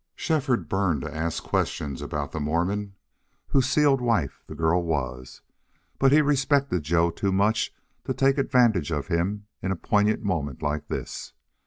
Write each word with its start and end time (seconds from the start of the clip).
Shefford 0.15 0.67
burned 0.67 1.01
to 1.03 1.15
ask 1.15 1.43
questions 1.43 2.01
about 2.01 2.31
the 2.31 2.39
Mormon 2.39 2.95
whose 3.49 3.69
sealed 3.69 4.01
wife 4.01 4.41
the 4.47 4.55
girl 4.55 4.81
was, 4.83 5.41
but 5.99 6.11
he 6.11 6.23
respected 6.23 6.81
Joe 6.81 7.11
too 7.11 7.31
much 7.31 7.71
to 8.05 8.13
take 8.15 8.39
advantage 8.39 8.91
of 8.91 9.09
him 9.09 9.45
in 9.61 9.71
a 9.71 9.75
poignant 9.75 10.23
moment 10.23 10.63
like 10.63 10.87
this. 10.87 11.33